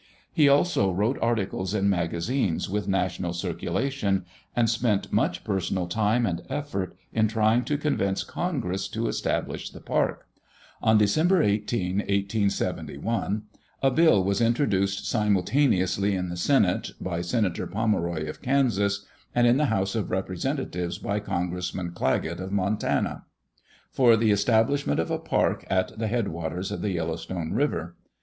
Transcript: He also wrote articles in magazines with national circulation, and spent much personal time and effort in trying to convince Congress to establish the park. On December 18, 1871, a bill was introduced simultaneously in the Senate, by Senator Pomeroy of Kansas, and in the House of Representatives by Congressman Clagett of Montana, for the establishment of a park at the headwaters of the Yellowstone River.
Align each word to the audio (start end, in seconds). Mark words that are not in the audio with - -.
He 0.33 0.49
also 0.49 0.91
wrote 0.91 1.19
articles 1.21 1.75
in 1.75 1.87
magazines 1.87 2.67
with 2.67 2.87
national 2.87 3.33
circulation, 3.33 4.25
and 4.55 4.67
spent 4.67 5.13
much 5.13 5.43
personal 5.43 5.85
time 5.85 6.25
and 6.25 6.41
effort 6.49 6.95
in 7.13 7.27
trying 7.27 7.65
to 7.65 7.77
convince 7.77 8.23
Congress 8.23 8.87
to 8.87 9.07
establish 9.07 9.69
the 9.69 9.79
park. 9.79 10.25
On 10.81 10.97
December 10.97 11.43
18, 11.43 11.97
1871, 11.97 13.43
a 13.83 13.91
bill 13.91 14.23
was 14.23 14.41
introduced 14.41 15.07
simultaneously 15.07 16.15
in 16.15 16.29
the 16.29 16.35
Senate, 16.37 16.93
by 16.99 17.21
Senator 17.21 17.67
Pomeroy 17.67 18.27
of 18.27 18.41
Kansas, 18.41 19.05
and 19.35 19.45
in 19.45 19.57
the 19.57 19.65
House 19.65 19.93
of 19.93 20.09
Representatives 20.09 20.97
by 20.97 21.19
Congressman 21.19 21.91
Clagett 21.91 22.39
of 22.39 22.51
Montana, 22.51 23.25
for 23.91 24.17
the 24.17 24.31
establishment 24.31 24.99
of 24.99 25.11
a 25.11 25.19
park 25.19 25.63
at 25.69 25.99
the 25.99 26.07
headwaters 26.07 26.71
of 26.71 26.81
the 26.81 26.89
Yellowstone 26.89 27.53
River. 27.53 27.95